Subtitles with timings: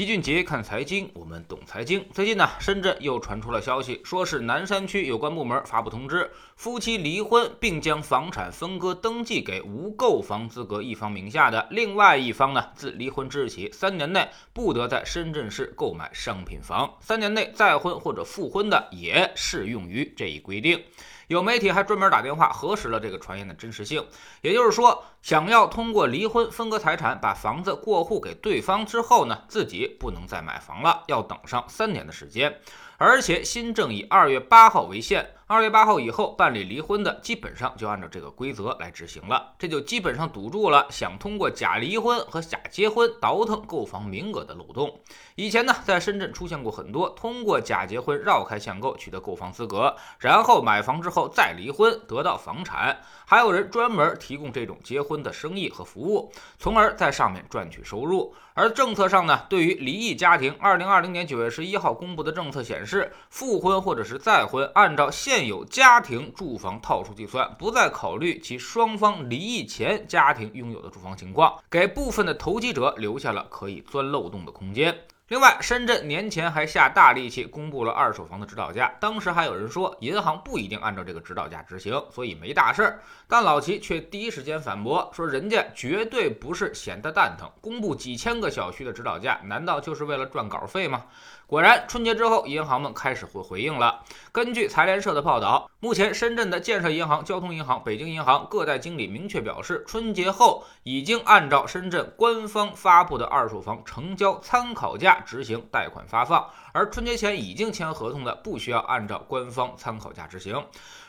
[0.00, 2.02] 齐俊杰看财经，我们懂财经。
[2.14, 20.82] 最近呢，深圳又传出了消息，说是南山区有关部门发布通知，夫妻离婚并将房产分割登记给无购房资格一方名下的另外一方呢，自离婚之日起三年内不得在深圳市购买商品房，三年内再婚或者复婚的也适用于这一规定。
[21.30, 24.04] 有媒体还专门打电话核实了这个传言的真实性，
[24.42, 32.58] 也就是说，想要通过离婚分割财产，把房子过户给对方之后呢，自己不能再买房了，要等上三年的时间。
[33.02, 45.00] 而且新政以二月八号为限，二月八号以后办理离婚的，基本上就按照这个规则来执行了，这就基本上堵住了想通过假离婚和假结婚倒腾购房名额的漏洞。
[45.34, 58.34] 以前呢，在深圳出现过很多通过假结婚绕开限购取得购房资格，然后买房之后再离婚得到房产，还有人专门提供这种结婚的生意和服务，从而在上面赚取收入。
[58.52, 74.94] 而政策上呢，对于离异家庭，二零二零年九月十一号公布的政策显示，是复婚或者是再婚，按照现有家庭住房套数计算，不再考虑其双方离异前家庭拥有的住房情况，给部分的投机者留下了可以钻漏洞的空间。
[75.30, 83.00] 另外，深圳年前还下大力气公布了二手房的指导价，当时还有人说银行不一定按照这个指导价执行，所以没大事儿。
[83.28, 91.04] 但老齐却第一时间反驳说，人家绝对不是闲得蛋疼，公布几千个小区的指导价，难道就是为了赚稿费吗？
[91.46, 94.04] 果然，春节之后，银行们开始回回应了。
[94.32, 110.64] 根据财联社的报道，目前深圳的建设银行、交通银行、北京银行各代经理明确表示，春节后已经按照深圳官方发布的二手房成交参考价执行贷款发放，而春节前已经签合同的，不需要按照官方参考价执行。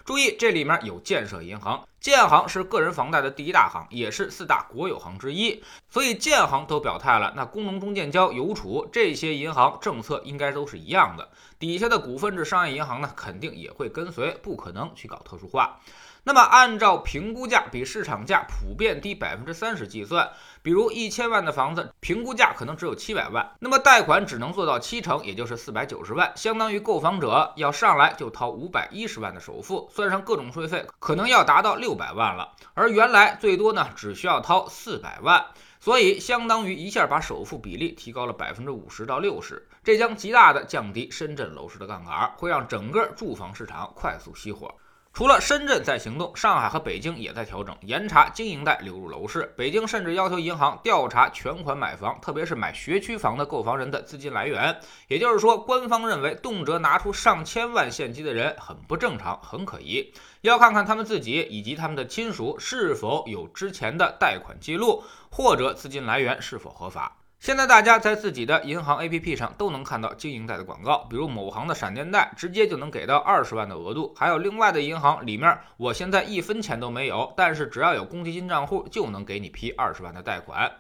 [0.06, 11.30] 注意，这里面有建设银行，建行是个人房贷的第一大行，也是四大国有行之一，所以建行都表态了，那工农中建交、邮储这些银行政策应该都是一样的，
[11.60, 15.80] 底下的股份制商业银行呢，肯定也会跟随，不可能去搞特殊化。
[16.24, 20.30] 那么，按照评估价比市场价普遍低百分之三十计算，
[20.62, 32.54] 比如一千万的房子，评估价可能只有七百万，那么贷款只能做到七成，也就是四百九十万，相当于购房者要上来就掏五百一十万的首付，算上各种税费，可能要达到六百万了。
[32.74, 35.46] 而原来最多呢，只需要掏四百万，
[35.80, 44.74] 所以相当于一下把首付比例提高了百分之五十到六十，这将极大的降低深圳楼市的杠杆，会让整个住房市场快速熄火。
[45.14, 49.54] 除了深圳在行动，上海和北京也在调整，严查经营贷流入楼市。
[49.58, 54.74] 北京甚至要求银行调查全款买房，特别是买学区房的购房人的资金来源。
[55.10, 60.14] 也就是说，官方认为动辄拿出上千万现金的人很不正常，很可疑。
[60.42, 67.18] 要看看他们自己以及他们的亲属是否有之前的贷款记录，或者资金来源是否合法。
[67.42, 80.72] 现在大家在自己的银行 APP 上都能看到经营贷的广告，比如某行的闪电贷，直接就能给到二十万的额度；还有另外的银行里面，我现在一分钱都没有，但是只要有公积金账户就能给你批二十万的贷款，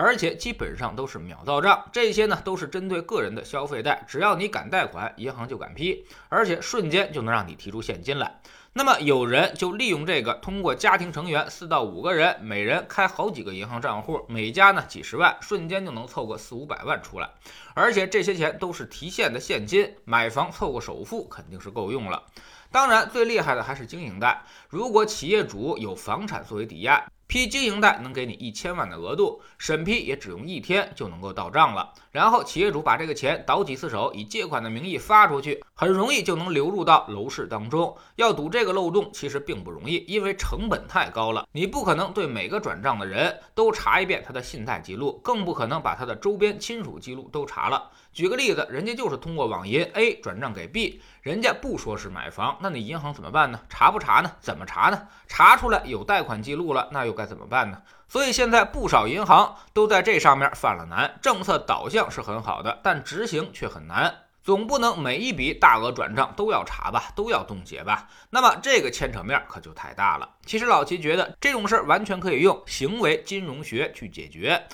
[0.00, 1.84] 而且基本上都是秒到账。
[1.92, 8.40] 这些呢都是针对个人的消费贷，只要你敢贷款，银行就敢批，而且瞬间就能让你提出现金来。
[8.74, 17.28] 那么有人就利用这个，通过家庭成员四到五个人，每人开好几个银行账户，每家呢几十万，瞬间就能凑个四五百万出来。
[17.74, 22.22] 而且这些钱都是提现的现金，买房凑个首付肯定是够用了。
[22.70, 27.04] 当然，最厉害的还是经营贷，如果企业主有房产作为抵押。
[27.28, 31.92] 批经营贷能给你一千万的额度，审批也只用一天就能够到账了。
[32.10, 37.94] 然后企业主把这个钱倒几次手，以借款的名义发出去，很容易就能流入到楼市当中。
[38.16, 41.46] 要堵这个漏洞其实并不容易，因为成本太高了。
[41.52, 47.90] 你不可能对每个转账的人都查一遍他的信贷记录，更不可能把他的周边亲属记录都查了。
[48.10, 53.60] 举个例子，人家就是通过网银 A 转账给 B，人家不说是买房，那你银行怎么办呢？
[53.68, 54.32] 查不查呢？
[54.40, 55.06] 怎么查呢？
[55.28, 57.17] 查出来有贷款记录了，那又？
[57.18, 57.82] 该怎么办呢？
[58.08, 61.18] 所以现在不少银行都在这上面犯了难。
[61.20, 64.14] 政策导向是很好的，但执行却很难。
[64.44, 68.08] 总不能每一笔大额转账都要查吧，都要冻结吧？
[68.30, 70.26] 那么这个牵扯面可就太大了。
[70.46, 74.66] 其实老齐觉得这种事儿完全可以用行为金融学去解决。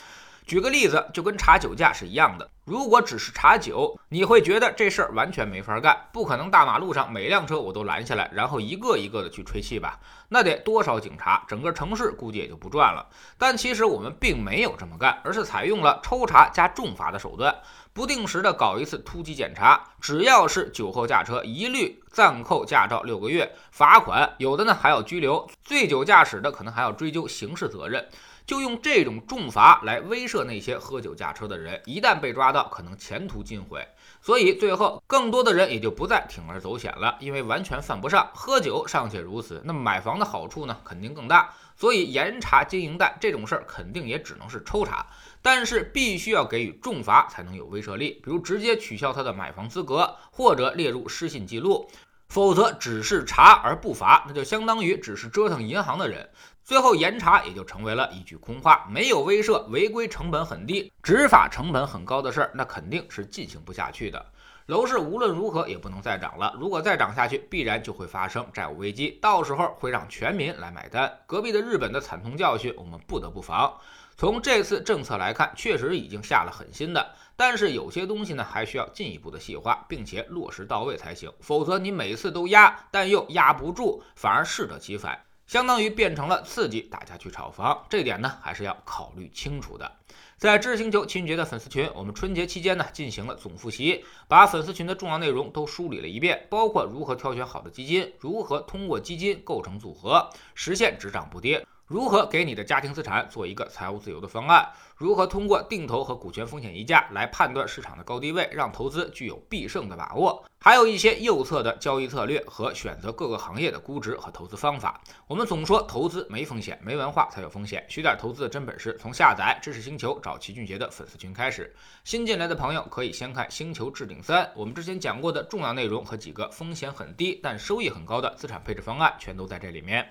[0.46, 2.48] 举个例子，就跟查酒驾是一样的。
[2.66, 9.98] 如果只是查酒，你会觉得这事儿完全没法干，不可能大马路上每辆车我都拦下来，然后一个一个的去吹气吧？
[10.28, 11.44] 那得多少警察？
[11.48, 13.06] 整个城市估计也就不转了。
[13.38, 17.54] 但其实我们并没有这么干，而是采用了抽查加重罚的手段，
[17.92, 28.06] 不定时的搞一次突击检查，只要是酒后驾车，一律暂扣驾照六个月，罚款，有的呢还要拘留，醉酒驾驶的可能还要追究刑事责任。
[28.46, 33.86] 就用这种重罚来威慑那些喝酒驾车的人，一旦被抓到，可能前途尽毁。
[34.20, 38.30] 所以最后，更多的人也就不再铤而走险了，因为完全犯不上。
[38.34, 41.54] 喝酒尚且如此，那么买房的好处呢，肯定更大。
[41.76, 45.06] 所以严查经营贷这种事儿，肯定也只能是抽查，
[45.42, 51.90] 但是必须要给予重罚才能有威慑力，比如直接取消他的买房资格，或者列入失信记录。
[52.28, 56.28] 否则只是查而不罚，那就相当于只是折腾银行的人。
[56.64, 64.24] 最后严查也就成为了一句空话，没有威慑，违规成本很低，执法成本很高的事儿，那肯定是进行不下去的。
[64.66, 71.20] 楼市无论如何也不能再涨了，如果再涨下去，必然就会发生债务危机，到时候会让全民来买单。
[71.26, 73.78] 隔壁的日本的惨痛教训，我们不得不防。
[74.16, 81.30] 从这次政策来看，确实已经下了狠心的，但是有些东西呢，还需要进一步的细化，并且落实到位才行。
[81.40, 85.20] 否则你每次都压，但又压不住，反而适得其反。
[85.46, 89.90] 相当于变成了刺激大家去炒房，这点呢还是要考虑清楚的。
[90.36, 101.64] 在知识星球秦俊杰的粉丝群，我们春节期间呢进行了总复习，把粉丝群的重要内容都梳理了一遍，包括如何挑选好的基金，如何通过基金构成组合实现只涨不跌。
[101.86, 104.66] 如何给你的家庭资产做一个财务自由的方案？
[104.96, 110.42] 如何通过定投和股权风险溢价来判断市场的高低位，让投资具有必胜的把握？
[110.58, 114.98] 还有一些右侧的交易策略和选择各个行业的估值和投资方法。
[115.26, 117.84] 我们总说投资没风险，没文化才有风险。
[117.86, 121.70] 学点投资的真本事，从下载知识星球找齐俊杰的粉丝群开始。
[122.02, 130.10] 新进来的朋友可以先看《星球置顶三》，我们之前讲过的重要内容和几个风险很低但收益很高的资产配置方案，全都在这里面。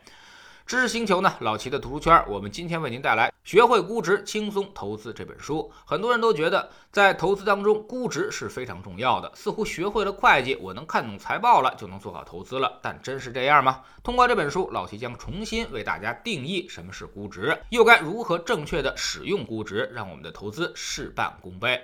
[0.66, 5.70] 知识星球呢，老齐的读书圈，我们今天为您带来《学会估值，轻松投资》这本书。
[5.86, 9.30] 很多人都觉得，在投资当中，估值是非常重要的。
[9.36, 12.80] 似乎学会了会计，我能看懂财报了，就能做好投资了。
[12.82, 13.82] 但真是这样吗？
[14.04, 21.84] 通过这本书，老齐将重新为大家定义什么是估值，又该如何正确的使用估值，让我们的投资事半功倍。